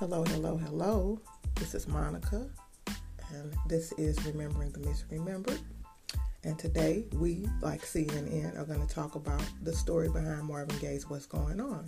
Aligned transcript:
Hello, 0.00 0.24
hello, 0.24 0.56
hello. 0.56 1.20
This 1.54 1.72
is 1.72 1.86
Monica, 1.86 2.50
and 3.30 3.54
this 3.68 3.92
is 3.92 4.26
Remembering 4.26 4.72
the 4.72 4.80
Misremembered. 4.80 5.60
And 6.42 6.58
today, 6.58 7.04
we, 7.12 7.48
like 7.62 7.82
CNN, 7.82 8.58
are 8.58 8.64
going 8.64 8.84
to 8.84 8.92
talk 8.92 9.14
about 9.14 9.44
the 9.62 9.72
story 9.72 10.08
behind 10.08 10.46
Marvin 10.46 10.76
Gaye's 10.80 11.08
What's 11.08 11.26
Going 11.26 11.60
On. 11.60 11.86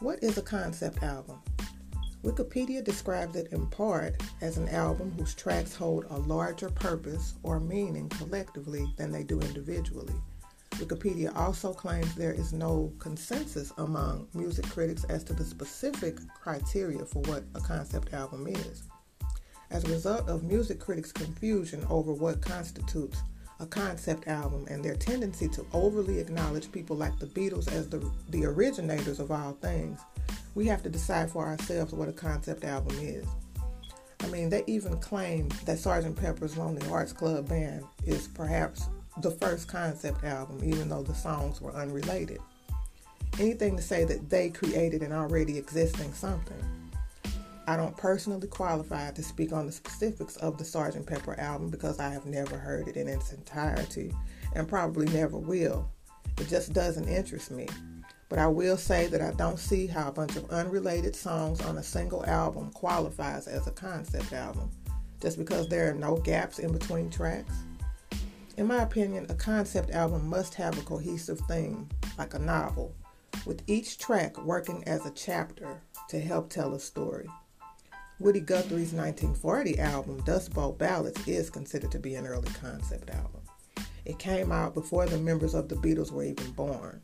What 0.00 0.22
is 0.22 0.36
a 0.36 0.42
concept 0.42 1.02
album? 1.02 1.40
Wikipedia 2.24 2.84
describes 2.84 3.36
it 3.36 3.50
in 3.52 3.68
part 3.68 4.22
as 4.42 4.58
an 4.58 4.68
album 4.68 5.14
whose 5.16 5.34
tracks 5.34 5.74
hold 5.74 6.04
a 6.10 6.18
larger 6.18 6.68
purpose 6.68 7.36
or 7.42 7.58
meaning 7.58 8.10
collectively 8.10 8.86
than 8.98 9.10
they 9.10 9.22
do 9.22 9.40
individually. 9.40 10.14
Wikipedia 10.82 11.34
also 11.36 11.72
claims 11.72 12.12
there 12.14 12.32
is 12.32 12.52
no 12.52 12.92
consensus 12.98 13.72
among 13.78 14.26
music 14.34 14.68
critics 14.68 15.04
as 15.04 15.22
to 15.24 15.32
the 15.32 15.44
specific 15.44 16.18
criteria 16.40 17.04
for 17.04 17.20
what 17.22 17.44
a 17.54 17.60
concept 17.60 18.12
album 18.12 18.48
is. 18.48 18.82
As 19.70 19.84
a 19.84 19.88
result 19.88 20.28
of 20.28 20.42
music 20.42 20.80
critics' 20.80 21.12
confusion 21.12 21.86
over 21.88 22.12
what 22.12 22.40
constitutes 22.40 23.22
a 23.60 23.66
concept 23.66 24.26
album 24.26 24.66
and 24.68 24.84
their 24.84 24.96
tendency 24.96 25.48
to 25.50 25.64
overly 25.72 26.18
acknowledge 26.18 26.72
people 26.72 26.96
like 26.96 27.16
the 27.20 27.26
Beatles 27.26 27.70
as 27.70 27.88
the, 27.88 28.10
the 28.30 28.44
originators 28.44 29.20
of 29.20 29.30
all 29.30 29.52
things, 29.52 30.00
we 30.56 30.66
have 30.66 30.82
to 30.82 30.90
decide 30.90 31.30
for 31.30 31.46
ourselves 31.46 31.92
what 31.92 32.08
a 32.08 32.12
concept 32.12 32.64
album 32.64 32.98
is. 32.98 33.24
I 34.20 34.26
mean, 34.26 34.50
they 34.50 34.64
even 34.66 34.98
claim 34.98 35.48
that 35.64 35.78
Sgt. 35.78 36.16
Pepper's 36.16 36.56
Lonely 36.56 36.86
Hearts 36.88 37.12
Club 37.12 37.48
Band 37.48 37.84
is 38.04 38.26
perhaps 38.28 38.88
the 39.18 39.30
first 39.30 39.68
concept 39.68 40.24
album, 40.24 40.60
even 40.64 40.88
though 40.88 41.02
the 41.02 41.14
songs 41.14 41.60
were 41.60 41.74
unrelated. 41.74 42.40
Anything 43.38 43.76
to 43.76 43.82
say 43.82 44.04
that 44.04 44.28
they 44.30 44.50
created 44.50 45.02
an 45.02 45.12
already 45.12 45.58
existing 45.58 46.12
something. 46.12 46.62
I 47.66 47.76
don't 47.76 47.96
personally 47.96 48.48
qualify 48.48 49.10
to 49.12 49.22
speak 49.22 49.52
on 49.52 49.66
the 49.66 49.72
specifics 49.72 50.36
of 50.36 50.58
the 50.58 50.64
Sgt. 50.64 51.06
Pepper 51.06 51.38
album 51.38 51.70
because 51.70 52.00
I 52.00 52.08
have 52.08 52.26
never 52.26 52.58
heard 52.58 52.88
it 52.88 52.96
in 52.96 53.06
its 53.08 53.32
entirety 53.32 54.12
and 54.54 54.68
probably 54.68 55.06
never 55.06 55.38
will. 55.38 55.88
It 56.38 56.48
just 56.48 56.72
doesn't 56.72 57.08
interest 57.08 57.50
me. 57.50 57.68
But 58.28 58.38
I 58.38 58.46
will 58.46 58.78
say 58.78 59.06
that 59.08 59.20
I 59.20 59.32
don't 59.32 59.58
see 59.58 59.86
how 59.86 60.08
a 60.08 60.12
bunch 60.12 60.36
of 60.36 60.50
unrelated 60.50 61.14
songs 61.14 61.60
on 61.60 61.76
a 61.76 61.82
single 61.82 62.24
album 62.24 62.70
qualifies 62.72 63.46
as 63.46 63.66
a 63.66 63.72
concept 63.72 64.32
album 64.32 64.70
just 65.20 65.38
because 65.38 65.68
there 65.68 65.90
are 65.90 65.94
no 65.94 66.16
gaps 66.16 66.58
in 66.58 66.72
between 66.72 67.08
tracks. 67.08 67.54
In 68.58 68.66
my 68.66 68.82
opinion, 68.82 69.26
a 69.30 69.34
concept 69.34 69.92
album 69.92 70.28
must 70.28 70.54
have 70.54 70.78
a 70.78 70.82
cohesive 70.82 71.40
theme, 71.48 71.88
like 72.18 72.34
a 72.34 72.38
novel, 72.38 72.94
with 73.46 73.62
each 73.66 73.96
track 73.96 74.36
working 74.44 74.84
as 74.86 75.06
a 75.06 75.10
chapter 75.12 75.80
to 76.08 76.20
help 76.20 76.50
tell 76.50 76.74
a 76.74 76.80
story. 76.80 77.26
Woody 78.20 78.40
Guthrie's 78.40 78.92
1940 78.92 79.78
album, 79.78 80.22
Dust 80.24 80.52
Bowl 80.52 80.72
Ballads, 80.72 81.26
is 81.26 81.48
considered 81.48 81.90
to 81.92 81.98
be 81.98 82.14
an 82.14 82.26
early 82.26 82.50
concept 82.60 83.08
album. 83.08 83.40
It 84.04 84.18
came 84.18 84.52
out 84.52 84.74
before 84.74 85.06
the 85.06 85.16
members 85.16 85.54
of 85.54 85.70
the 85.70 85.76
Beatles 85.76 86.12
were 86.12 86.24
even 86.24 86.50
born. 86.50 87.00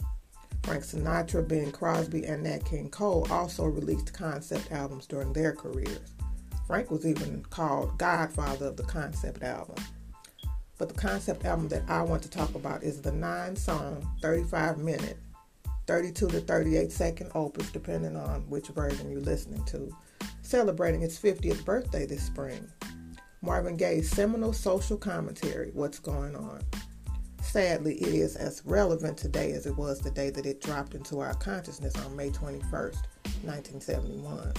Frank 0.64 0.84
Sinatra, 0.84 1.48
Bing 1.48 1.72
Crosby, 1.72 2.26
and 2.26 2.42
Nat 2.42 2.66
King 2.66 2.90
Cole 2.90 3.26
also 3.30 3.64
released 3.64 4.12
concept 4.12 4.70
albums 4.70 5.06
during 5.06 5.32
their 5.32 5.54
careers. 5.54 6.12
Frank 6.66 6.90
was 6.90 7.06
even 7.06 7.42
called 7.48 7.96
Godfather 7.96 8.66
of 8.66 8.76
the 8.76 8.82
concept 8.82 9.42
album. 9.42 9.82
But 10.78 10.88
the 10.88 10.94
concept 10.94 11.44
album 11.44 11.68
that 11.68 11.82
I 11.88 12.02
want 12.02 12.22
to 12.22 12.30
talk 12.30 12.54
about 12.54 12.84
is 12.84 13.02
the 13.02 13.12
nine 13.12 13.56
song, 13.56 14.08
35 14.22 14.78
minute, 14.78 15.18
32 15.88 16.28
to 16.28 16.40
38 16.40 16.92
second 16.92 17.30
opus, 17.34 17.70
depending 17.70 18.16
on 18.16 18.42
which 18.48 18.68
version 18.68 19.10
you're 19.10 19.20
listening 19.20 19.64
to, 19.64 19.94
celebrating 20.42 21.02
its 21.02 21.18
50th 21.18 21.64
birthday 21.64 22.06
this 22.06 22.22
spring. 22.22 22.66
Marvin 23.42 23.76
Gaye's 23.76 24.10
seminal 24.10 24.52
social 24.52 24.96
commentary, 24.96 25.70
What's 25.72 25.98
Going 25.98 26.36
On. 26.36 26.60
Sadly, 27.42 27.94
it 27.94 28.14
is 28.14 28.36
as 28.36 28.62
relevant 28.64 29.16
today 29.16 29.52
as 29.52 29.66
it 29.66 29.76
was 29.76 30.00
the 30.00 30.10
day 30.10 30.30
that 30.30 30.44
it 30.44 30.60
dropped 30.60 30.94
into 30.94 31.20
our 31.20 31.34
consciousness 31.34 31.96
on 32.04 32.14
May 32.14 32.30
21st, 32.30 33.02
1971. 33.42 34.52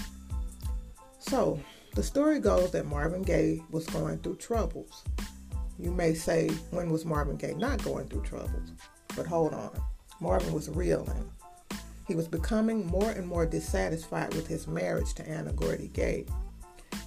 So, 1.20 1.60
the 1.94 2.04
story 2.04 2.40
goes 2.40 2.72
that 2.72 2.88
Marvin 2.88 3.22
Gaye 3.22 3.62
was 3.70 3.86
going 3.88 4.20
through 4.20 4.38
troubles. 4.38 5.04
You 5.80 5.92
may 5.92 6.14
say, 6.14 6.50
when 6.72 6.90
was 6.90 7.06
Marvin 7.06 7.38
Gaye 7.38 7.54
not 7.54 7.82
going 7.84 8.08
through 8.08 8.24
troubles? 8.24 8.74
But 9.16 9.26
hold 9.26 9.54
on, 9.54 9.72
Marvin 10.20 10.54
was 10.54 10.70
reeling. 10.70 11.32
He 12.06 12.16
was 12.16 12.28
becoming 12.28 12.86
more 12.86 13.12
and 13.12 13.26
more 13.26 13.46
dissatisfied 13.46 14.34
with 14.34 14.46
his 14.46 14.68
marriage 14.68 15.14
to 15.14 15.28
Anna 15.28 15.54
Gordy 15.54 15.88
Gaye. 15.88 16.26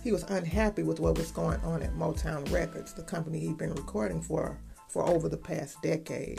He 0.03 0.11
was 0.11 0.23
unhappy 0.25 0.85
with 0.85 1.01
what 1.01 1.19
was 1.19 1.31
going 1.33 1.61
on 1.61 1.83
at 1.83 1.95
Motown 1.95 2.51
Records, 2.51 2.95
the 2.95 3.03
company 3.03 3.41
he'd 3.41 3.59
been 3.59 3.75
recording 3.75 4.23
for 4.23 4.59
for 4.89 5.07
over 5.09 5.29
the 5.29 5.37
past 5.37 5.81
decade. 5.83 6.39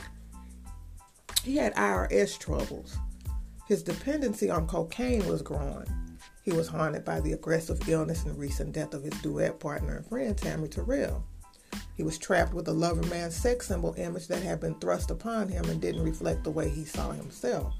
He 1.43 1.57
had 1.57 1.75
IRS 1.75 2.39
troubles. 2.39 2.97
His 3.67 3.83
dependency 3.83 4.49
on 4.49 4.67
cocaine 4.67 5.27
was 5.27 5.41
growing. 5.41 5.87
He 6.43 6.51
was 6.51 6.67
haunted 6.67 7.05
by 7.05 7.19
the 7.19 7.33
aggressive 7.33 7.87
illness 7.87 8.25
and 8.25 8.37
recent 8.37 8.73
death 8.73 8.93
of 8.93 9.03
his 9.03 9.13
duet 9.21 9.59
partner 9.59 9.97
and 9.97 10.05
friend 10.05 10.37
Tammy 10.37 10.67
Terrell. 10.67 11.25
He 11.95 12.03
was 12.03 12.17
trapped 12.17 12.53
with 12.53 12.67
a 12.67 12.73
lover 12.73 13.05
man 13.07 13.31
sex 13.31 13.67
symbol 13.67 13.93
image 13.97 14.27
that 14.27 14.41
had 14.41 14.59
been 14.59 14.75
thrust 14.75 15.11
upon 15.11 15.49
him 15.49 15.65
and 15.65 15.79
didn't 15.79 16.03
reflect 16.03 16.43
the 16.43 16.51
way 16.51 16.69
he 16.69 16.85
saw 16.85 17.11
himself. 17.11 17.73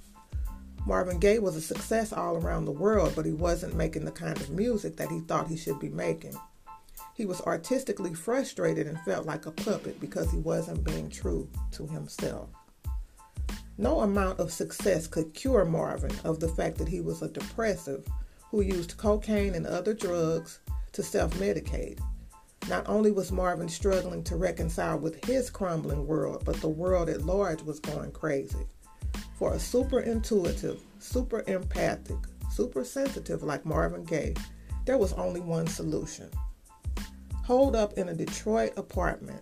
Marvin 0.86 1.18
Gaye 1.18 1.40
was 1.40 1.56
a 1.56 1.62
success 1.62 2.12
all 2.12 2.36
around 2.36 2.66
the 2.66 2.72
world, 2.72 3.14
but 3.16 3.26
he 3.26 3.32
wasn't 3.32 3.76
making 3.76 4.06
the 4.06 4.12
kind 4.12 4.40
of 4.40 4.50
music 4.50 4.98
that 4.98 5.10
he 5.10 5.22
thought 5.22 5.48
he 5.48 5.58
should 5.58 5.80
be 5.80 5.90
making. 5.90 6.36
He 7.16 7.26
was 7.26 7.42
artistically 7.42 8.14
frustrated 8.14 8.88
and 8.88 9.00
felt 9.02 9.26
like 9.26 9.46
a 9.46 9.52
puppet 9.52 10.00
because 10.00 10.30
he 10.32 10.38
wasn't 10.38 10.84
being 10.84 11.10
true 11.10 11.50
to 11.72 11.88
himself. 11.88 12.50
No 13.78 14.02
amount 14.02 14.40
of 14.40 14.52
success 14.52 15.08
could 15.08 15.34
cure 15.34 15.66
Marvin 15.66 16.12
of 16.24 16.40
the 16.40 16.50
fact 16.50 16.78
that 16.78 16.88
he 16.88 17.02
was 17.02 17.22
a 17.22 17.30
depressive 17.30 18.06
who 18.52 18.62
used 18.62 18.98
cocaine 18.98 19.56
and 19.56 19.66
other 19.66 19.94
drugs 19.94 20.60
to 20.92 21.02
self 21.02 21.34
medicate. 21.36 22.00
Not 22.70 22.88
only 22.88 23.12
was 23.12 23.32
Marvin 23.32 23.68
struggling 23.68 24.24
to 24.24 24.38
reconcile 24.38 24.98
with 24.98 25.24
his 25.26 25.50
crumbling 25.50 26.08
world, 26.08 26.44
but 26.46 26.56
the 26.62 26.70
world 26.70 27.10
at 27.10 27.26
large 27.26 27.62
was 27.62 27.80
going 27.80 28.12
crazy. 28.12 28.68
For 29.36 29.54
a 29.54 29.60
super 29.60 30.00
intuitive, 30.00 30.82
super 31.00 31.44
empathic, 31.48 32.18
super 32.52 32.86
sensitive 32.86 33.44
like 33.44 33.66
Marvin 33.66 34.06
Gaye, 34.06 34.36
there 34.86 34.98
was 34.98 35.14
only 35.14 35.42
one 35.42 35.68
solution. 35.68 36.30
Holed 37.44 37.76
up 37.76 37.94
in 37.94 38.08
a 38.08 38.14
Detroit 38.14 38.72
apartment, 38.78 39.42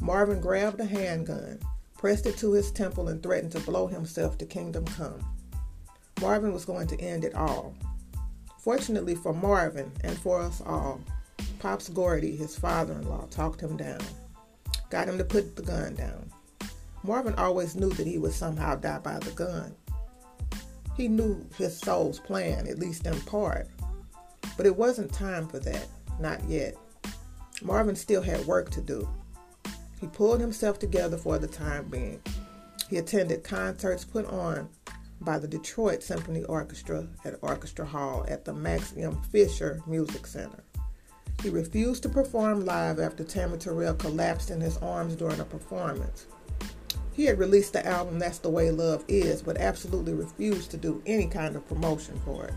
Marvin 0.00 0.40
grabbed 0.40 0.78
a 0.78 0.84
handgun, 0.84 1.58
pressed 1.98 2.26
it 2.26 2.36
to 2.38 2.52
his 2.52 2.70
temple, 2.70 3.08
and 3.08 3.22
threatened 3.22 3.52
to 3.52 3.60
blow 3.60 3.88
himself 3.88 4.38
to 4.38 4.46
kingdom 4.46 4.84
come. 4.84 5.18
Marvin 6.20 6.52
was 6.52 6.64
going 6.64 6.86
to 6.86 7.00
end 7.00 7.24
it 7.24 7.34
all. 7.34 7.74
Fortunately 8.58 9.14
for 9.14 9.32
Marvin 9.32 9.90
and 10.04 10.16
for 10.18 10.40
us 10.40 10.62
all, 10.64 11.00
Pops 11.60 11.90
Gordy, 11.90 12.34
his 12.34 12.56
father 12.56 12.94
in 12.94 13.06
law, 13.06 13.26
talked 13.30 13.60
him 13.60 13.76
down, 13.76 14.00
got 14.88 15.06
him 15.06 15.18
to 15.18 15.24
put 15.24 15.56
the 15.56 15.62
gun 15.62 15.94
down. 15.94 16.32
Marvin 17.02 17.34
always 17.34 17.76
knew 17.76 17.90
that 17.90 18.06
he 18.06 18.16
would 18.16 18.32
somehow 18.32 18.76
die 18.76 18.98
by 18.98 19.18
the 19.18 19.30
gun. 19.32 19.74
He 20.96 21.06
knew 21.06 21.46
his 21.58 21.78
soul's 21.78 22.18
plan, 22.18 22.66
at 22.66 22.78
least 22.78 23.06
in 23.06 23.20
part. 23.20 23.68
But 24.56 24.64
it 24.64 24.74
wasn't 24.74 25.12
time 25.12 25.48
for 25.48 25.58
that, 25.58 25.86
not 26.18 26.42
yet. 26.48 26.76
Marvin 27.62 27.94
still 27.94 28.22
had 28.22 28.46
work 28.46 28.70
to 28.70 28.80
do. 28.80 29.06
He 30.00 30.06
pulled 30.06 30.40
himself 30.40 30.78
together 30.78 31.18
for 31.18 31.38
the 31.38 31.46
time 31.46 31.88
being. 31.88 32.22
He 32.88 32.96
attended 32.96 33.44
concerts 33.44 34.04
put 34.04 34.24
on 34.24 34.70
by 35.20 35.38
the 35.38 35.48
Detroit 35.48 36.02
Symphony 36.02 36.42
Orchestra 36.44 37.06
at 37.26 37.38
Orchestra 37.42 37.84
Hall 37.84 38.24
at 38.28 38.46
the 38.46 38.54
Max 38.54 38.94
M. 38.96 39.20
Fisher 39.30 39.82
Music 39.86 40.26
Center. 40.26 40.64
He 41.42 41.48
refused 41.48 42.02
to 42.02 42.10
perform 42.10 42.66
live 42.66 42.98
after 42.98 43.24
Tammy 43.24 43.56
Terrell 43.56 43.94
collapsed 43.94 44.50
in 44.50 44.60
his 44.60 44.76
arms 44.78 45.16
during 45.16 45.40
a 45.40 45.44
performance. 45.44 46.26
He 47.12 47.24
had 47.24 47.38
released 47.38 47.72
the 47.72 47.86
album 47.86 48.18
That's 48.18 48.38
the 48.38 48.50
Way 48.50 48.70
Love 48.70 49.04
Is, 49.08 49.40
but 49.40 49.56
absolutely 49.56 50.12
refused 50.12 50.70
to 50.70 50.76
do 50.76 51.02
any 51.06 51.26
kind 51.26 51.56
of 51.56 51.66
promotion 51.66 52.20
for 52.24 52.46
it. 52.46 52.54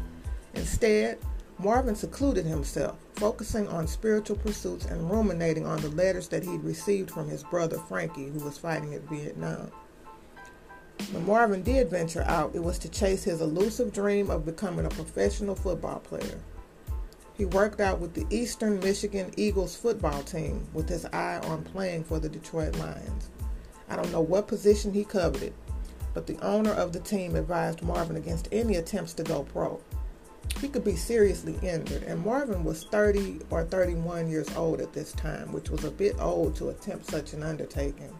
Instead, 0.53 1.17
Marvin 1.59 1.95
secluded 1.95 2.45
himself, 2.45 2.97
focusing 3.15 3.69
on 3.69 3.87
spiritual 3.87 4.37
pursuits 4.37 4.85
and 4.85 5.09
ruminating 5.09 5.65
on 5.65 5.79
the 5.81 5.89
letters 5.89 6.27
that 6.27 6.43
he'd 6.43 6.63
received 6.63 7.09
from 7.09 7.29
his 7.29 7.43
brother 7.43 7.77
Frankie, 7.77 8.29
who 8.29 8.43
was 8.43 8.57
fighting 8.57 8.93
in 8.93 9.07
Vietnam. 9.07 9.71
When 11.11 11.25
Marvin 11.25 11.63
did 11.63 11.89
venture 11.89 12.23
out, 12.23 12.53
it 12.53 12.63
was 12.63 12.79
to 12.79 12.89
chase 12.89 13.23
his 13.23 13.39
elusive 13.39 13.93
dream 13.93 14.29
of 14.29 14.45
becoming 14.45 14.85
a 14.85 14.89
professional 14.89 15.55
football 15.55 15.99
player. 15.99 16.39
He 17.35 17.45
worked 17.45 17.79
out 17.79 17.99
with 17.99 18.13
the 18.13 18.27
Eastern 18.29 18.79
Michigan 18.79 19.31
Eagles 19.37 19.75
football 19.75 20.21
team 20.23 20.67
with 20.73 20.87
his 20.87 21.05
eye 21.05 21.39
on 21.45 21.63
playing 21.63 22.03
for 22.03 22.19
the 22.19 22.29
Detroit 22.29 22.75
Lions. 22.77 23.29
I 23.89 23.95
don't 23.95 24.11
know 24.11 24.21
what 24.21 24.47
position 24.47 24.93
he 24.93 25.03
coveted, 25.03 25.53
but 26.13 26.27
the 26.27 26.37
owner 26.39 26.71
of 26.71 26.93
the 26.93 26.99
team 26.99 27.35
advised 27.35 27.81
Marvin 27.81 28.17
against 28.17 28.49
any 28.51 28.75
attempts 28.75 29.13
to 29.13 29.23
go 29.23 29.43
pro. 29.43 29.81
he 30.61 30.67
could 30.67 30.83
be 30.83 30.95
seriously 30.95 31.57
injured. 31.63 32.03
And 32.03 32.23
Marvin 32.23 32.63
was 32.63 32.83
30 32.85 33.39
or 33.49 33.63
31 33.63 34.29
years 34.29 34.47
old 34.55 34.79
at 34.79 34.93
this 34.93 35.11
time, 35.13 35.51
which 35.51 35.69
was 35.69 35.83
a 35.83 35.91
bit 35.91 36.15
old 36.19 36.55
to 36.57 36.69
attempt 36.69 37.09
such 37.09 37.33
an 37.33 37.43
undertaking. 37.43 38.13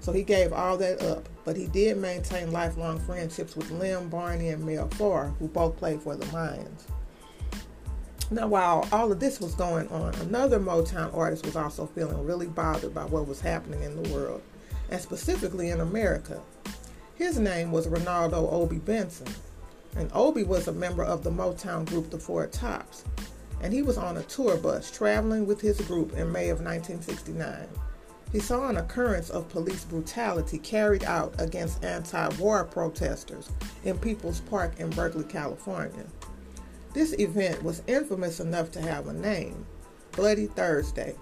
So 0.00 0.12
he 0.12 0.22
gave 0.22 0.52
all 0.52 0.76
that 0.78 1.02
up, 1.02 1.28
but 1.44 1.56
he 1.56 1.66
did 1.66 1.98
maintain 1.98 2.52
lifelong 2.52 2.98
friendships 3.00 3.56
with 3.56 3.70
Lem 3.70 4.08
Barney 4.08 4.50
and 4.50 4.64
Mel 4.64 4.88
Farr, 4.90 5.28
who 5.38 5.48
both 5.48 5.76
played 5.76 6.02
for 6.02 6.16
the 6.16 6.30
Lions. 6.32 6.86
Now, 8.30 8.48
while 8.48 8.88
all 8.90 9.12
of 9.12 9.20
this 9.20 9.40
was 9.40 9.54
going 9.54 9.86
on, 9.88 10.14
another 10.14 10.58
Motown 10.58 11.14
artist 11.14 11.44
was 11.44 11.56
also 11.56 11.86
feeling 11.86 12.24
really 12.24 12.46
bothered 12.46 12.94
by 12.94 13.04
what 13.04 13.28
was 13.28 13.40
happening 13.40 13.82
in 13.82 14.02
the 14.02 14.08
world, 14.10 14.40
and 14.88 15.00
specifically 15.00 15.68
in 15.70 15.80
America. 15.80 16.40
His 17.16 17.38
name 17.38 17.70
was 17.70 17.86
Renaldo 17.86 18.48
Obie 18.50 18.78
Benson, 18.78 19.28
and 19.96 20.10
Obie 20.14 20.42
was 20.42 20.68
a 20.68 20.72
member 20.72 21.04
of 21.04 21.22
the 21.22 21.30
Motown 21.30 21.84
group 21.84 22.10
The 22.10 22.18
Four 22.18 22.46
Tops, 22.46 23.04
and 23.60 23.72
he 23.72 23.82
was 23.82 23.98
on 23.98 24.16
a 24.16 24.22
tour 24.22 24.56
bus 24.56 24.90
traveling 24.90 25.46
with 25.46 25.60
his 25.60 25.80
group 25.82 26.14
in 26.14 26.32
May 26.32 26.48
of 26.48 26.60
1969. 26.60 27.68
He 28.32 28.40
saw 28.40 28.68
an 28.68 28.78
occurrence 28.78 29.30
of 29.30 29.48
police 29.48 29.84
brutality 29.84 30.58
carried 30.58 31.04
out 31.04 31.34
against 31.38 31.84
anti 31.84 32.28
war 32.36 32.64
protesters 32.64 33.48
in 33.84 33.98
People's 33.98 34.40
Park 34.40 34.80
in 34.80 34.90
Berkeley, 34.90 35.24
California. 35.24 36.04
This 36.94 37.12
event 37.18 37.60
was 37.64 37.82
infamous 37.88 38.38
enough 38.38 38.70
to 38.70 38.80
have 38.80 39.08
a 39.08 39.12
name 39.12 39.66
Bloody 40.12 40.46
Thursday. 40.46 41.16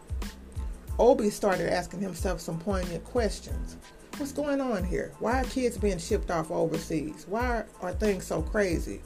Obie 0.98 1.30
started 1.30 1.72
asking 1.72 2.02
himself 2.02 2.42
some 2.42 2.58
poignant 2.58 3.02
questions. 3.04 3.78
What's 4.18 4.32
going 4.32 4.60
on 4.60 4.84
here? 4.84 5.14
Why 5.18 5.40
are 5.40 5.44
kids 5.44 5.78
being 5.78 5.96
shipped 5.96 6.30
off 6.30 6.50
overseas? 6.50 7.24
Why 7.26 7.64
are 7.80 7.94
things 7.94 8.26
so 8.26 8.42
crazy? 8.42 9.00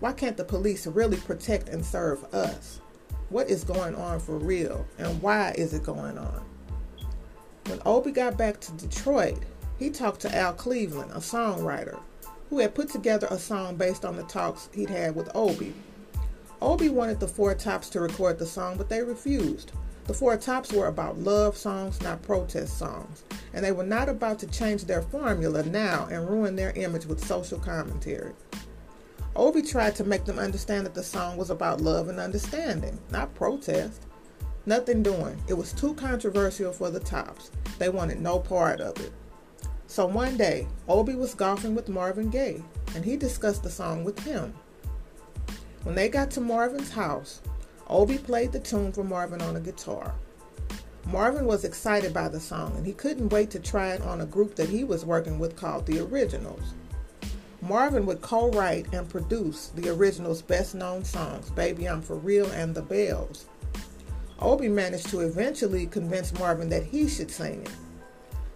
Why 0.00 0.12
can't 0.12 0.36
the 0.36 0.44
police 0.44 0.86
really 0.86 1.16
protect 1.16 1.70
and 1.70 1.82
serve 1.82 2.22
us? 2.34 2.82
What 3.30 3.48
is 3.48 3.64
going 3.64 3.94
on 3.94 4.20
for 4.20 4.36
real? 4.36 4.86
And 4.98 5.22
why 5.22 5.54
is 5.56 5.72
it 5.72 5.84
going 5.84 6.18
on? 6.18 6.44
When 7.64 7.80
Obie 7.86 8.12
got 8.12 8.36
back 8.36 8.60
to 8.60 8.72
Detroit, 8.72 9.38
he 9.78 9.88
talked 9.88 10.20
to 10.20 10.36
Al 10.36 10.52
Cleveland, 10.52 11.12
a 11.12 11.20
songwriter, 11.20 11.98
who 12.50 12.58
had 12.58 12.74
put 12.74 12.90
together 12.90 13.26
a 13.30 13.38
song 13.38 13.76
based 13.76 14.04
on 14.04 14.16
the 14.16 14.24
talks 14.24 14.68
he'd 14.74 14.90
had 14.90 15.16
with 15.16 15.34
Obie 15.34 15.72
Obie 16.62 16.90
wanted 16.90 17.20
the 17.20 17.28
Four 17.28 17.54
Tops 17.54 17.88
to 17.90 18.00
record 18.00 18.38
the 18.38 18.46
song, 18.46 18.76
but 18.76 18.88
they 18.88 19.02
refused. 19.02 19.72
The 20.04 20.14
Four 20.14 20.36
Tops 20.36 20.72
were 20.72 20.88
about 20.88 21.18
love 21.18 21.56
songs, 21.56 22.00
not 22.02 22.22
protest 22.22 22.76
songs, 22.76 23.24
and 23.54 23.64
they 23.64 23.72
were 23.72 23.84
not 23.84 24.08
about 24.08 24.38
to 24.40 24.46
change 24.46 24.84
their 24.84 25.02
formula 25.02 25.62
now 25.62 26.06
and 26.10 26.28
ruin 26.28 26.56
their 26.56 26.72
image 26.72 27.06
with 27.06 27.24
social 27.24 27.58
commentary. 27.58 28.32
Obie 29.36 29.62
tried 29.62 29.94
to 29.96 30.04
make 30.04 30.24
them 30.24 30.38
understand 30.38 30.84
that 30.84 30.94
the 30.94 31.02
song 31.02 31.36
was 31.36 31.50
about 31.50 31.80
love 31.80 32.08
and 32.08 32.18
understanding, 32.18 32.98
not 33.10 33.34
protest. 33.34 34.02
Nothing 34.66 35.02
doing. 35.02 35.40
It 35.48 35.54
was 35.54 35.72
too 35.72 35.94
controversial 35.94 36.72
for 36.72 36.90
the 36.90 37.00
Tops. 37.00 37.50
They 37.78 37.88
wanted 37.88 38.20
no 38.20 38.38
part 38.38 38.80
of 38.80 38.98
it. 39.00 39.12
So 39.86 40.06
one 40.06 40.36
day, 40.36 40.68
Obie 40.88 41.14
was 41.14 41.34
golfing 41.34 41.74
with 41.74 41.88
Marvin 41.88 42.28
Gaye, 42.28 42.62
and 42.94 43.04
he 43.04 43.16
discussed 43.16 43.62
the 43.62 43.70
song 43.70 44.04
with 44.04 44.18
him. 44.20 44.52
When 45.82 45.94
they 45.94 46.08
got 46.08 46.30
to 46.32 46.40
Marvin's 46.40 46.90
house, 46.90 47.40
Obie 47.88 48.18
played 48.18 48.52
the 48.52 48.60
tune 48.60 48.92
for 48.92 49.02
Marvin 49.02 49.40
on 49.40 49.56
a 49.56 49.60
guitar. 49.60 50.14
Marvin 51.06 51.46
was 51.46 51.64
excited 51.64 52.12
by 52.12 52.28
the 52.28 52.38
song 52.38 52.74
and 52.76 52.86
he 52.86 52.92
couldn't 52.92 53.30
wait 53.30 53.50
to 53.50 53.58
try 53.58 53.94
it 53.94 54.02
on 54.02 54.20
a 54.20 54.26
group 54.26 54.54
that 54.54 54.68
he 54.68 54.84
was 54.84 55.04
working 55.04 55.38
with 55.38 55.56
called 55.56 55.86
The 55.86 56.00
Originals. 56.00 56.74
Marvin 57.62 58.06
would 58.06 58.20
co 58.22 58.50
write 58.50 58.92
and 58.92 59.08
produce 59.08 59.68
the 59.68 59.90
original's 59.90 60.42
best 60.42 60.74
known 60.74 61.04
songs, 61.04 61.50
Baby 61.50 61.88
I'm 61.88 62.02
For 62.02 62.16
Real 62.16 62.50
and 62.52 62.74
The 62.74 62.82
Bells. 62.82 63.46
Obie 64.40 64.68
managed 64.68 65.08
to 65.10 65.20
eventually 65.20 65.86
convince 65.86 66.38
Marvin 66.38 66.68
that 66.70 66.84
he 66.84 67.08
should 67.08 67.30
sing 67.30 67.62
it. 67.62 67.72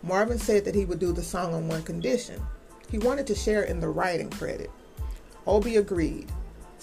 Marvin 0.03 0.39
said 0.39 0.65
that 0.65 0.75
he 0.75 0.85
would 0.85 0.99
do 0.99 1.13
the 1.13 1.23
song 1.23 1.55
on 1.55 1.69
one 1.69 1.83
condition. 1.83 2.41
He 2.91 2.99
wanted 2.99 3.27
to 3.27 3.35
share 3.35 3.63
in 3.63 3.81
the 3.81 3.89
writing 3.89 4.31
credit. 4.31 4.71
Obie 5.47 5.77
agreed. 5.77 6.31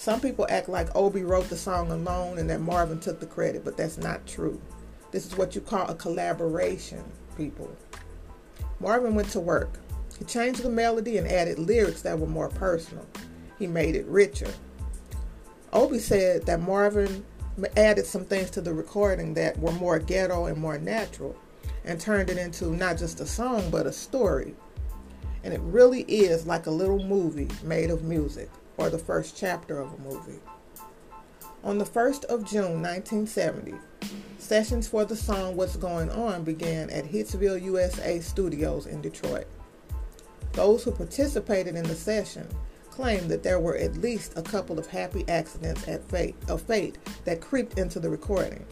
Some 0.02 0.20
people 0.20 0.48
act 0.50 0.68
like 0.68 0.96
Obie 0.96 1.22
wrote 1.22 1.48
the 1.48 1.56
song 1.56 1.92
alone 1.92 2.38
and 2.38 2.50
that 2.50 2.60
Marvin 2.60 2.98
took 2.98 3.20
the 3.20 3.26
credit, 3.26 3.64
but 3.64 3.76
that's 3.76 3.98
not 3.98 4.26
true. 4.26 4.60
This 5.12 5.24
is 5.24 5.36
what 5.36 5.54
you 5.54 5.60
call 5.60 5.88
a 5.88 5.94
collaboration, 5.94 7.04
people. 7.36 7.70
Marvin 8.80 9.14
went 9.14 9.28
to 9.28 9.38
work. 9.38 9.78
He 10.18 10.24
changed 10.24 10.64
the 10.64 10.70
melody 10.70 11.18
and 11.18 11.28
added 11.28 11.60
lyrics 11.60 12.02
that 12.02 12.18
were 12.18 12.26
more 12.26 12.48
personal. 12.48 13.06
He 13.60 13.68
made 13.68 13.94
it 13.94 14.04
richer. 14.06 14.52
Obie 15.72 16.00
said 16.00 16.46
that 16.46 16.60
Marvin 16.60 17.24
added 17.76 18.04
some 18.04 18.24
things 18.24 18.50
to 18.50 18.60
the 18.60 18.74
recording 18.74 19.34
that 19.34 19.56
were 19.60 19.70
more 19.70 20.00
ghetto 20.00 20.46
and 20.46 20.58
more 20.58 20.78
natural 20.78 21.36
and 21.84 22.00
turned 22.00 22.28
it 22.28 22.38
into 22.38 22.74
not 22.74 22.98
just 22.98 23.20
a 23.20 23.26
song 23.26 23.70
but 23.70 23.86
a 23.86 23.92
story. 23.92 24.56
And 25.44 25.52
it 25.52 25.60
really 25.60 26.02
is 26.02 26.46
like 26.46 26.66
a 26.66 26.70
little 26.70 27.02
movie 27.02 27.48
made 27.62 27.90
of 27.90 28.04
music 28.04 28.50
or 28.76 28.90
the 28.90 28.98
first 28.98 29.36
chapter 29.36 29.80
of 29.80 29.92
a 29.92 29.98
movie. 29.98 30.40
On 31.64 31.78
the 31.78 31.84
1st 31.84 32.24
of 32.24 32.44
June 32.44 32.82
1970, 32.82 33.74
sessions 34.38 34.88
for 34.88 35.04
the 35.04 35.14
song 35.14 35.54
What's 35.56 35.76
Going 35.76 36.10
On 36.10 36.42
began 36.42 36.90
at 36.90 37.04
Hitsville 37.04 37.62
USA 37.62 38.18
Studios 38.18 38.86
in 38.86 39.00
Detroit. 39.00 39.46
Those 40.52 40.82
who 40.82 40.90
participated 40.90 41.76
in 41.76 41.84
the 41.84 41.94
session 41.94 42.48
claimed 42.90 43.30
that 43.30 43.42
there 43.42 43.60
were 43.60 43.76
at 43.76 43.96
least 43.96 44.36
a 44.36 44.42
couple 44.42 44.78
of 44.78 44.86
happy 44.86 45.24
accidents 45.28 45.86
at 45.88 46.02
fate, 46.10 46.34
of 46.48 46.60
fate 46.60 46.98
that 47.24 47.40
creeped 47.40 47.78
into 47.78 48.00
the 48.00 48.10
recording. 48.10 48.66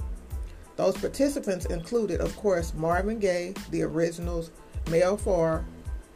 Those 0.76 0.96
participants 0.96 1.66
included, 1.66 2.20
of 2.20 2.36
course, 2.36 2.74
Marvin 2.74 3.18
Gaye, 3.18 3.54
the 3.70 3.82
originals, 3.82 4.50
Mel 4.90 5.16
Farr, 5.16 5.64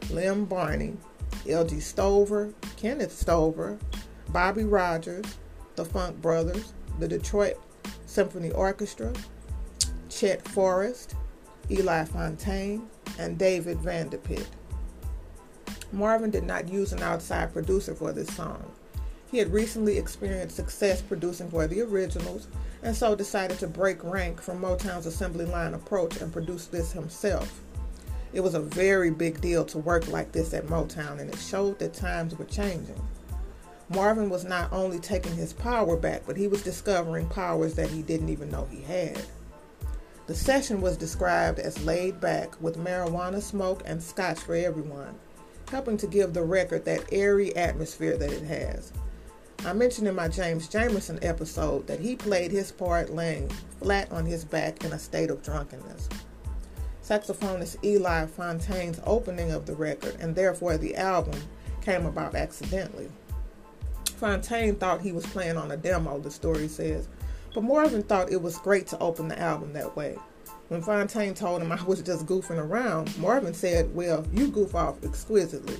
Lem 0.09 0.45
Barney, 0.45 0.95
Elgie 1.45 1.81
Stover, 1.81 2.53
Kenneth 2.77 3.11
Stover, 3.11 3.77
Bobby 4.29 4.63
Rogers, 4.63 5.25
the 5.75 5.85
Funk 5.85 6.21
Brothers, 6.21 6.73
the 6.99 7.07
Detroit 7.07 7.57
Symphony 8.05 8.51
Orchestra, 8.51 9.13
Chet 10.09 10.47
Forrest, 10.47 11.15
Eli 11.69 12.05
Fontaine, 12.05 12.87
and 13.17 13.37
David 13.37 13.79
Van 13.79 14.09
De 14.09 14.17
Pitte. 14.17 14.47
Marvin 15.91 16.29
did 16.29 16.43
not 16.43 16.69
use 16.69 16.93
an 16.93 17.01
outside 17.01 17.53
producer 17.53 17.95
for 17.95 18.11
this 18.11 18.33
song. 18.35 18.71
He 19.31 19.37
had 19.39 19.51
recently 19.51 19.97
experienced 19.97 20.55
success 20.55 21.01
producing 21.01 21.49
for 21.49 21.67
the 21.67 21.81
originals 21.81 22.47
and 22.83 22.95
so 22.95 23.15
decided 23.15 23.59
to 23.59 23.67
break 23.67 24.03
rank 24.03 24.41
from 24.41 24.61
Motown's 24.61 25.05
assembly 25.05 25.45
line 25.45 25.73
approach 25.73 26.21
and 26.21 26.31
produce 26.31 26.67
this 26.67 26.91
himself. 26.91 27.61
It 28.35 28.43
was 28.43 28.53
a 28.53 28.59
very 28.59 29.11
big 29.11 29.39
deal 29.39 29.63
to 29.63 29.77
work 29.77 30.09
like 30.09 30.33
this 30.33 30.53
at 30.53 30.67
Motown, 30.67 31.21
and 31.21 31.33
it 31.33 31.39
showed 31.39 31.79
that 31.79 31.93
times 31.93 32.37
were 32.37 32.43
changing. 32.43 33.01
Marvin 33.87 34.29
was 34.29 34.43
not 34.43 34.73
only 34.73 34.99
taking 34.99 35.33
his 35.35 35.53
power 35.53 35.95
back, 35.95 36.23
but 36.27 36.35
he 36.35 36.49
was 36.49 36.61
discovering 36.61 37.29
powers 37.29 37.75
that 37.75 37.89
he 37.89 38.01
didn't 38.01 38.27
even 38.27 38.51
know 38.51 38.67
he 38.69 38.81
had. 38.81 39.25
The 40.27 40.35
session 40.35 40.81
was 40.81 40.97
described 40.97 41.59
as 41.59 41.85
laid 41.85 42.19
back 42.19 42.61
with 42.61 42.77
marijuana 42.77 43.41
smoke 43.41 43.83
and 43.85 44.03
scotch 44.03 44.39
for 44.39 44.55
everyone, 44.55 45.15
helping 45.71 45.95
to 45.95 46.07
give 46.07 46.33
the 46.33 46.43
record 46.43 46.83
that 46.83 47.05
airy 47.13 47.55
atmosphere 47.55 48.17
that 48.17 48.33
it 48.33 48.43
has. 48.43 48.91
I 49.59 49.71
mentioned 49.71 50.09
in 50.09 50.15
my 50.15 50.27
James 50.27 50.67
Jamerson 50.67 51.23
episode 51.23 51.87
that 51.87 52.01
he 52.01 52.17
played 52.17 52.51
his 52.51 52.69
part 52.69 53.11
laying 53.11 53.47
flat 53.79 54.11
on 54.11 54.25
his 54.25 54.43
back 54.43 54.83
in 54.83 54.91
a 54.91 54.99
state 54.99 55.29
of 55.29 55.41
drunkenness 55.41 56.09
saxophonist 57.05 57.83
Eli 57.83 58.25
Fontaine's 58.25 58.99
opening 59.05 59.51
of 59.51 59.67
the 59.67 59.75
record, 59.75 60.15
and 60.19 60.33
therefore 60.33 60.77
the 60.77 60.95
album 60.95 61.39
came 61.81 62.05
about 62.05 62.33
accidentally. 62.33 63.11
Fontaine 64.17 64.75
thought 64.75 65.01
he 65.01 65.11
was 65.11 65.25
playing 65.27 65.57
on 65.57 65.69
a 65.71 65.77
demo, 65.77 66.17
the 66.19 66.31
story 66.31 66.67
says, 66.67 67.07
but 67.53 67.63
Marvin 67.63 68.01
thought 68.01 68.31
it 68.31 68.41
was 68.41 68.57
great 68.57 68.87
to 68.87 68.99
open 68.99 69.27
the 69.27 69.39
album 69.39 69.73
that 69.73 69.95
way. 69.95 70.17
When 70.69 70.81
Fontaine 70.81 71.35
told 71.35 71.61
him 71.61 71.71
I 71.71 71.83
was 71.83 72.01
just 72.01 72.25
goofing 72.25 72.57
around, 72.57 73.15
Marvin 73.19 73.53
said, 73.53 73.93
Well, 73.93 74.25
you 74.33 74.47
goof 74.47 74.73
off 74.73 75.03
exquisitely. 75.03 75.77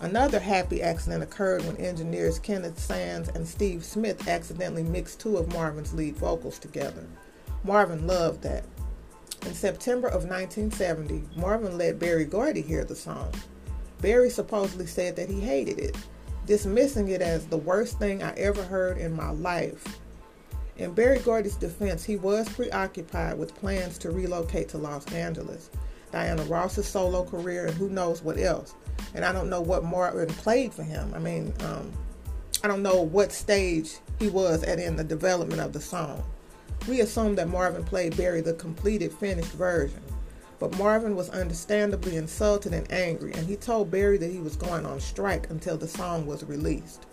Another 0.00 0.38
happy 0.38 0.82
accident 0.82 1.22
occurred 1.22 1.64
when 1.64 1.78
engineers 1.78 2.38
Kenneth 2.38 2.78
Sands 2.78 3.30
and 3.30 3.48
Steve 3.48 3.84
Smith 3.84 4.28
accidentally 4.28 4.82
mixed 4.82 5.18
two 5.18 5.38
of 5.38 5.52
Marvin's 5.54 5.94
lead 5.94 6.16
vocals 6.16 6.58
together. 6.58 7.06
Marvin 7.64 8.06
loved 8.06 8.42
that. 8.42 8.64
In 9.46 9.54
September 9.54 10.08
of 10.08 10.24
1970, 10.24 11.22
Marvin 11.36 11.78
let 11.78 12.00
Berry 12.00 12.24
Gordy 12.24 12.62
hear 12.62 12.84
the 12.84 12.96
song. 12.96 13.32
Berry 14.00 14.28
supposedly 14.28 14.86
said 14.86 15.14
that 15.14 15.30
he 15.30 15.38
hated 15.38 15.78
it, 15.78 15.96
dismissing 16.46 17.08
it 17.08 17.22
as 17.22 17.46
the 17.46 17.56
worst 17.56 17.96
thing 18.00 18.24
I 18.24 18.32
ever 18.32 18.64
heard 18.64 18.98
in 18.98 19.14
my 19.14 19.30
life. 19.30 20.00
In 20.78 20.92
Berry 20.94 21.20
Gordy's 21.20 21.54
defense, 21.54 22.02
he 22.04 22.16
was 22.16 22.48
preoccupied 22.48 23.38
with 23.38 23.54
plans 23.54 23.98
to 23.98 24.10
relocate 24.10 24.68
to 24.70 24.78
Los 24.78 25.06
Angeles, 25.12 25.70
Diana 26.10 26.42
Ross's 26.42 26.88
solo 26.88 27.24
career, 27.24 27.66
and 27.66 27.74
who 27.76 27.88
knows 27.88 28.22
what 28.22 28.38
else. 28.38 28.74
And 29.14 29.24
I 29.24 29.32
don't 29.32 29.48
know 29.48 29.60
what 29.60 29.84
Marvin 29.84 30.26
played 30.26 30.74
for 30.74 30.82
him. 30.82 31.12
I 31.14 31.20
mean, 31.20 31.54
um, 31.60 31.92
I 32.64 32.68
don't 32.68 32.82
know 32.82 33.00
what 33.00 33.30
stage 33.30 33.98
he 34.18 34.28
was 34.28 34.64
at 34.64 34.80
in 34.80 34.96
the 34.96 35.04
development 35.04 35.60
of 35.60 35.72
the 35.72 35.80
song. 35.80 36.24
We 36.88 37.00
assume 37.00 37.34
that 37.36 37.48
Marvin 37.48 37.84
played 37.84 38.16
Berry 38.16 38.40
the 38.40 38.54
completed, 38.54 39.12
finished 39.12 39.52
version. 39.52 40.02
But 40.58 40.78
Marvin 40.78 41.16
was 41.16 41.28
understandably 41.30 42.16
insulted 42.16 42.72
and 42.72 42.90
angry, 42.90 43.32
and 43.34 43.46
he 43.46 43.56
told 43.56 43.90
Berry 43.90 44.16
that 44.18 44.30
he 44.30 44.38
was 44.38 44.56
going 44.56 44.86
on 44.86 45.00
strike 45.00 45.50
until 45.50 45.76
the 45.76 45.88
song 45.88 46.26
was 46.26 46.44
released. 46.44 47.06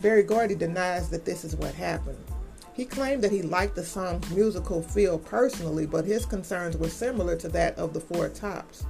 Berry 0.00 0.22
Gordy 0.22 0.54
denies 0.54 1.08
that 1.10 1.24
this 1.24 1.44
is 1.44 1.56
what 1.56 1.74
happened. 1.74 2.18
He 2.72 2.86
claimed 2.86 3.22
that 3.22 3.32
he 3.32 3.42
liked 3.42 3.74
the 3.74 3.84
song's 3.84 4.30
musical 4.30 4.82
feel 4.82 5.18
personally, 5.18 5.86
but 5.86 6.06
his 6.06 6.24
concerns 6.24 6.76
were 6.76 6.88
similar 6.88 7.36
to 7.36 7.48
that 7.50 7.76
of 7.78 7.92
the 7.92 8.00
Four 8.00 8.30
Tops. 8.30 8.84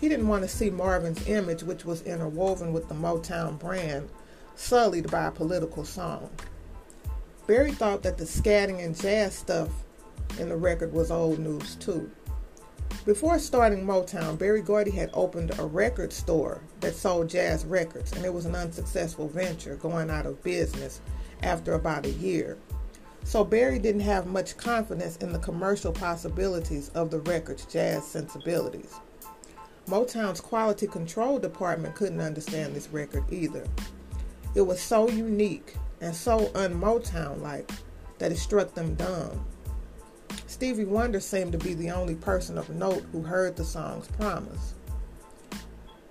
He 0.00 0.08
didn't 0.08 0.28
want 0.28 0.42
to 0.42 0.48
see 0.48 0.68
Marvin's 0.68 1.26
image, 1.28 1.62
which 1.62 1.84
was 1.84 2.02
interwoven 2.02 2.72
with 2.72 2.88
the 2.88 2.94
Motown 2.94 3.58
brand, 3.58 4.08
sullied 4.56 5.10
by 5.10 5.26
a 5.26 5.30
political 5.30 5.84
song. 5.84 6.28
Berry 7.46 7.72
thought 7.72 8.02
that 8.02 8.16
the 8.16 8.24
scatting 8.24 8.82
and 8.82 8.98
jazz 8.98 9.34
stuff 9.34 9.68
in 10.38 10.48
the 10.48 10.56
record 10.56 10.92
was 10.92 11.10
old 11.10 11.38
news 11.38 11.76
too. 11.76 12.10
Before 13.04 13.38
starting 13.38 13.84
Motown, 13.84 14.38
Berry 14.38 14.62
Gordy 14.62 14.90
had 14.90 15.10
opened 15.12 15.58
a 15.58 15.66
record 15.66 16.10
store 16.10 16.62
that 16.80 16.94
sold 16.94 17.28
jazz 17.28 17.66
records, 17.66 18.12
and 18.12 18.24
it 18.24 18.32
was 18.32 18.46
an 18.46 18.54
unsuccessful 18.54 19.28
venture, 19.28 19.76
going 19.76 20.08
out 20.08 20.24
of 20.24 20.42
business 20.42 21.02
after 21.42 21.74
about 21.74 22.06
a 22.06 22.10
year. 22.10 22.56
So 23.24 23.44
Berry 23.44 23.78
didn't 23.78 24.00
have 24.02 24.26
much 24.26 24.56
confidence 24.56 25.16
in 25.18 25.32
the 25.32 25.38
commercial 25.38 25.92
possibilities 25.92 26.88
of 26.90 27.10
the 27.10 27.20
record's 27.20 27.66
jazz 27.66 28.06
sensibilities. 28.06 28.94
Motown's 29.86 30.40
quality 30.40 30.86
control 30.86 31.38
department 31.38 31.94
couldn't 31.94 32.20
understand 32.20 32.74
this 32.74 32.88
record 32.88 33.24
either. 33.30 33.66
It 34.54 34.62
was 34.62 34.80
so 34.80 35.08
unique 35.08 35.76
and 36.00 36.14
so 36.14 36.50
un-Motown 36.54 37.40
like 37.40 37.70
that 38.18 38.32
it 38.32 38.38
struck 38.38 38.74
them 38.74 38.94
dumb. 38.94 39.44
Stevie 40.46 40.84
Wonder 40.84 41.18
seemed 41.20 41.52
to 41.52 41.58
be 41.58 41.74
the 41.74 41.90
only 41.90 42.14
person 42.14 42.56
of 42.58 42.70
note 42.70 43.04
who 43.10 43.22
heard 43.22 43.56
the 43.56 43.64
song's 43.64 44.06
promise. 44.08 44.74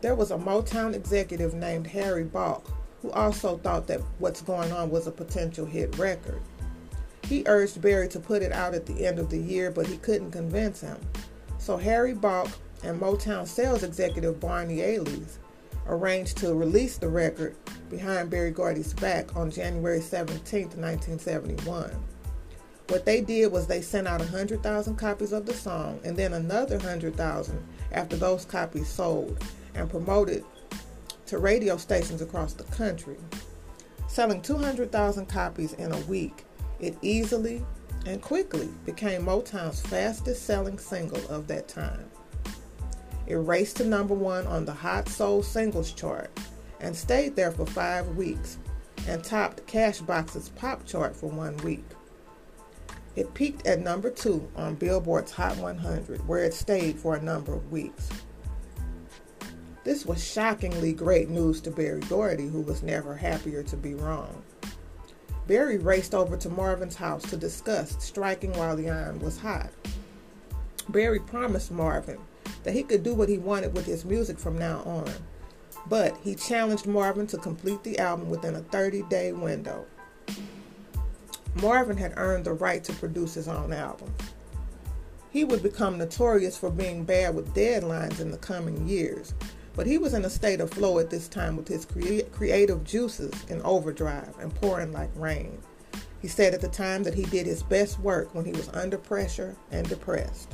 There 0.01 0.15
was 0.15 0.31
a 0.31 0.37
Motown 0.37 0.93
executive 0.93 1.53
named 1.53 1.87
Harry 1.87 2.25
Balk 2.25 2.69
who 3.01 3.11
also 3.11 3.57
thought 3.57 3.87
that 3.87 4.01
What's 4.19 4.41
Going 4.41 4.71
On 4.71 4.89
was 4.89 5.07
a 5.07 5.11
potential 5.11 5.65
hit 5.65 5.97
record. 5.97 6.41
He 7.23 7.43
urged 7.47 7.81
Berry 7.81 8.09
to 8.09 8.19
put 8.19 8.41
it 8.41 8.51
out 8.51 8.73
at 8.73 8.85
the 8.85 9.05
end 9.05 9.19
of 9.19 9.29
the 9.29 9.37
year, 9.37 9.71
but 9.71 9.87
he 9.87 9.97
couldn't 9.97 10.31
convince 10.31 10.81
him. 10.81 10.97
So 11.57 11.77
Harry 11.77 12.13
Balk 12.13 12.49
and 12.83 12.99
Motown 12.99 13.47
sales 13.47 13.83
executive 13.83 14.39
Barney 14.39 14.81
Ales 14.81 15.39
arranged 15.87 16.37
to 16.37 16.53
release 16.53 16.97
the 16.97 17.09
record 17.09 17.55
behind 17.89 18.29
Berry 18.29 18.51
Gordy's 18.51 18.93
back 18.93 19.35
on 19.35 19.51
January 19.51 20.01
17, 20.01 20.63
1971. 20.69 21.91
What 22.89 23.05
they 23.05 23.21
did 23.21 23.51
was 23.51 23.65
they 23.65 23.81
sent 23.81 24.07
out 24.07 24.19
100,000 24.19 24.95
copies 24.95 25.31
of 25.31 25.45
the 25.45 25.53
song 25.53 25.99
and 26.03 26.17
then 26.17 26.33
another 26.33 26.77
100,000 26.77 27.63
after 27.91 28.17
those 28.17 28.45
copies 28.45 28.87
sold 28.87 29.43
and 29.75 29.89
promoted 29.89 30.43
to 31.27 31.37
radio 31.37 31.77
stations 31.77 32.21
across 32.21 32.53
the 32.53 32.65
country. 32.65 33.17
Selling 34.07 34.41
200,000 34.41 35.25
copies 35.27 35.73
in 35.73 35.91
a 35.91 35.99
week, 36.01 36.45
it 36.79 36.97
easily 37.01 37.63
and 38.05 38.21
quickly 38.21 38.69
became 38.85 39.25
Motown's 39.25 39.81
fastest 39.81 40.45
selling 40.45 40.77
single 40.77 41.25
of 41.29 41.47
that 41.47 41.67
time. 41.67 42.09
It 43.25 43.35
raced 43.35 43.77
to 43.77 43.85
number 43.85 44.13
one 44.13 44.45
on 44.47 44.65
the 44.65 44.73
Hot 44.73 45.07
Soul 45.07 45.43
Singles 45.43 45.93
chart 45.93 46.29
and 46.79 46.95
stayed 46.95 47.35
there 47.35 47.51
for 47.51 47.65
five 47.65 48.07
weeks 48.17 48.57
and 49.07 49.23
topped 49.23 49.65
Cashbox's 49.65 50.49
pop 50.49 50.85
chart 50.85 51.15
for 51.15 51.27
one 51.27 51.55
week. 51.57 51.85
It 53.15 53.33
peaked 53.33 53.65
at 53.67 53.79
number 53.79 54.09
two 54.09 54.49
on 54.55 54.75
Billboard's 54.75 55.31
Hot 55.31 55.57
100, 55.57 56.27
where 56.27 56.43
it 56.43 56.53
stayed 56.53 56.97
for 56.97 57.15
a 57.15 57.21
number 57.21 57.53
of 57.53 57.71
weeks. 57.71 58.09
This 59.83 60.05
was 60.05 60.23
shockingly 60.23 60.93
great 60.93 61.29
news 61.29 61.61
to 61.61 61.71
Berry 61.71 61.99
Gordy, 62.01 62.47
who 62.47 62.61
was 62.61 62.83
never 62.83 63.15
happier 63.15 63.63
to 63.63 63.77
be 63.77 63.93
wrong. 63.93 64.41
Berry 65.45 65.77
raced 65.77 66.15
over 66.15 66.37
to 66.37 66.49
Marvin's 66.49 66.95
house 66.95 67.23
to 67.23 67.37
discuss 67.37 68.01
striking 68.03 68.53
while 68.53 68.75
the 68.75 68.89
iron 68.89 69.19
was 69.19 69.37
hot. 69.37 69.69
Berry 70.89 71.19
promised 71.19 71.71
Marvin 71.71 72.19
that 72.63 72.73
he 72.73 72.83
could 72.83 73.03
do 73.03 73.13
what 73.13 73.29
he 73.29 73.37
wanted 73.37 73.73
with 73.73 73.85
his 73.85 74.05
music 74.05 74.39
from 74.39 74.57
now 74.57 74.79
on, 74.85 75.11
but 75.87 76.17
he 76.23 76.35
challenged 76.35 76.87
Marvin 76.87 77.27
to 77.27 77.37
complete 77.37 77.83
the 77.83 77.99
album 77.99 78.29
within 78.29 78.55
a 78.55 78.61
30 78.61 79.03
day 79.03 79.31
window. 79.31 79.85
Marvin 81.55 81.97
had 81.97 82.13
earned 82.17 82.45
the 82.45 82.53
right 82.53 82.83
to 82.83 82.93
produce 82.93 83.33
his 83.33 83.47
own 83.47 83.71
album. 83.71 84.13
He 85.29 85.43
would 85.43 85.63
become 85.63 85.97
notorious 85.97 86.57
for 86.57 86.69
being 86.69 87.03
bad 87.03 87.35
with 87.35 87.53
deadlines 87.53 88.19
in 88.19 88.31
the 88.31 88.37
coming 88.37 88.87
years, 88.87 89.33
but 89.75 89.87
he 89.87 89.97
was 89.97 90.13
in 90.13 90.25
a 90.25 90.29
state 90.29 90.61
of 90.61 90.69
flow 90.69 90.99
at 90.99 91.09
this 91.09 91.27
time 91.27 91.55
with 91.55 91.67
his 91.67 91.85
crea- 91.85 92.23
creative 92.31 92.83
juices 92.83 93.33
in 93.49 93.61
overdrive 93.63 94.33
and 94.39 94.53
pouring 94.55 94.91
like 94.91 95.09
rain. 95.15 95.59
He 96.21 96.27
said 96.27 96.53
at 96.53 96.61
the 96.61 96.69
time 96.69 97.03
that 97.03 97.15
he 97.15 97.23
did 97.23 97.45
his 97.45 97.63
best 97.63 97.99
work 97.99 98.33
when 98.33 98.45
he 98.45 98.51
was 98.51 98.69
under 98.69 98.97
pressure 98.97 99.55
and 99.71 99.87
depressed. 99.89 100.53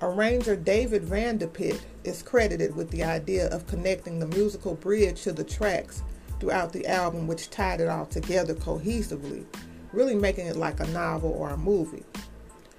Arranger 0.00 0.54
David 0.54 1.02
Van 1.02 1.38
De 1.38 1.48
Pitte 1.48 1.82
is 2.04 2.22
credited 2.22 2.76
with 2.76 2.90
the 2.90 3.02
idea 3.02 3.48
of 3.48 3.66
connecting 3.66 4.20
the 4.20 4.28
musical 4.28 4.74
bridge 4.74 5.22
to 5.22 5.32
the 5.32 5.42
tracks 5.42 6.02
throughout 6.38 6.72
the 6.72 6.86
album, 6.86 7.26
which 7.26 7.50
tied 7.50 7.80
it 7.80 7.88
all 7.88 8.06
together 8.06 8.54
cohesively, 8.54 9.44
really 9.92 10.14
making 10.14 10.46
it 10.46 10.54
like 10.54 10.78
a 10.78 10.86
novel 10.88 11.32
or 11.32 11.50
a 11.50 11.56
movie. 11.56 12.04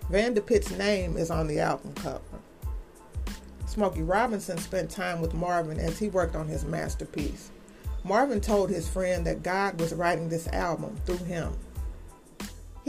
Van 0.09 0.33
De 0.33 0.39
Pitte's 0.39 0.71
name 0.71 1.17
is 1.17 1.29
on 1.29 1.47
the 1.47 1.59
album 1.59 1.93
cover. 1.95 2.21
Smokey 3.67 4.01
Robinson 4.01 4.57
spent 4.57 4.89
time 4.89 5.19
with 5.19 5.33
Marvin 5.33 5.77
as 5.77 5.99
he 5.99 6.07
worked 6.07 6.35
on 6.35 6.47
his 6.47 6.63
masterpiece. 6.63 7.51
Marvin 8.05 8.39
told 8.39 8.69
his 8.69 8.87
friend 8.87 9.27
that 9.27 9.43
God 9.43 9.79
was 9.79 9.93
writing 9.93 10.29
this 10.29 10.47
album 10.47 10.95
through 11.05 11.25
him. 11.25 11.53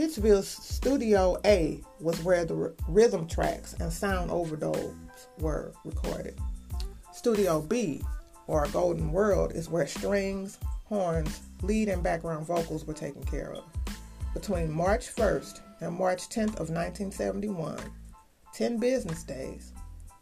Hitsville's 0.01 0.47
Studio 0.47 1.37
A 1.45 1.79
was 1.99 2.23
where 2.23 2.43
the 2.43 2.73
rhythm 2.87 3.27
tracks 3.27 3.75
and 3.79 3.93
sound 3.93 4.31
overdubs 4.31 5.27
were 5.37 5.73
recorded. 5.85 6.39
Studio 7.13 7.61
B 7.61 8.01
or 8.47 8.65
golden 8.69 9.11
world 9.11 9.51
is 9.51 9.69
where 9.69 9.85
strings, 9.85 10.57
horns, 10.85 11.41
lead, 11.61 11.87
and 11.87 12.01
background 12.01 12.47
vocals 12.47 12.83
were 12.83 12.95
taken 12.95 13.23
care 13.25 13.53
of. 13.53 13.63
Between 14.33 14.71
March 14.71 15.13
1st 15.13 15.59
and 15.81 15.93
March 15.93 16.29
10th 16.29 16.59
of 16.59 16.71
1971, 16.71 17.77
10 18.55 18.77
business 18.79 19.21
days, 19.21 19.71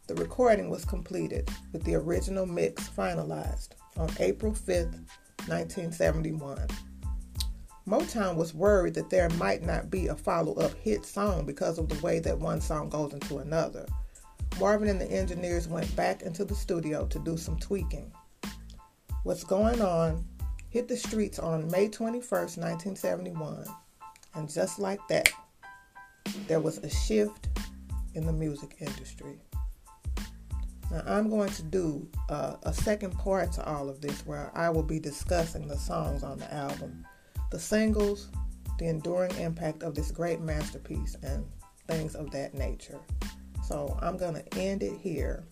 the 0.07 0.15
recording 0.15 0.69
was 0.69 0.83
completed 0.83 1.50
with 1.71 1.86
the 1.86 1.95
original 1.95 2.45
mix 2.45 2.89
finalized 2.89 3.69
on 3.95 4.09
April 4.19 4.51
5th, 4.51 5.00
1971. 5.48 6.67
Motown 7.89 8.36
was 8.36 8.53
worried 8.53 8.93
that 8.93 9.10
there 9.10 9.29
might 9.31 9.63
not 9.63 9.89
be 9.89 10.08
a 10.08 10.15
follow 10.15 10.53
up 10.55 10.74
hit 10.75 11.03
song 11.05 11.43
because 11.43 11.79
of 11.79 11.89
the 11.89 12.00
way 12.05 12.19
that 12.19 12.38
one 12.38 12.62
song 12.62 12.88
goes 12.88 13.13
into 13.13 13.39
another. 13.39 13.88
Marvin 14.60 14.89
and 14.89 15.01
the 15.01 15.10
engineers 15.10 15.67
went 15.67 15.96
back 15.96 16.22
into 16.22 16.46
the 16.46 16.53
studio 16.53 17.08
to 17.08 17.17
do 17.17 17.36
some 17.36 17.58
tweaking. 17.58 18.12
What's 19.24 19.43
Going 19.43 19.81
On 19.81 20.24
hit 20.69 20.88
the 20.88 20.96
streets 20.96 21.39
on 21.39 21.69
May 21.72 21.88
21st, 21.88 22.58
1971, 22.58 23.65
and 24.36 24.48
just 24.48 24.77
like 24.77 25.00
that, 25.10 25.31
there 26.48 26.60
was 26.60 26.77
a 26.79 26.89
shift 26.89 27.48
in 28.13 28.27
the 28.27 28.34
music 28.34 28.75
industry. 28.79 29.39
Now, 30.91 31.03
I'm 31.08 31.29
going 31.29 31.50
to 31.50 31.63
do 31.63 32.08
uh, 32.29 32.58
a 32.63 32.74
second 32.74 33.17
part 33.17 33.51
to 33.53 33.65
all 33.65 33.89
of 33.89 34.00
this 34.01 34.25
where 34.27 34.51
I 34.53 34.69
will 34.69 34.84
be 34.84 35.00
discussing 35.00 35.67
the 35.67 35.77
songs 35.77 36.22
on 36.22 36.38
the 36.38 36.53
album, 36.53 37.05
the 37.51 37.60
singles, 37.60 38.29
the 38.77 38.88
enduring 38.88 39.36
impact 39.38 39.84
of 39.84 39.96
this 39.96 40.12
great 40.12 40.39
masterpiece, 40.41 41.15
and 41.24 41.46
things 41.88 42.15
of 42.15 42.32
that 42.32 42.53
nature. 42.53 43.00
So, 43.63 43.98
I'm 44.01 44.18
going 44.18 44.36
to 44.36 44.58
end 44.58 44.84
it 44.84 44.98
here. 45.00 45.46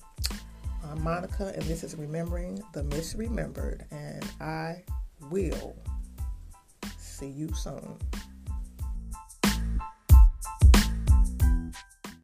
I'm 0.83 1.03
Monica, 1.03 1.51
and 1.53 1.63
this 1.63 1.83
is 1.83 1.95
Remembering 1.95 2.61
the 2.73 2.83
Misremembered, 2.83 3.83
and 3.91 4.25
I 4.39 4.83
will 5.29 5.75
see 6.97 7.27
you 7.27 7.53
soon. 7.53 7.97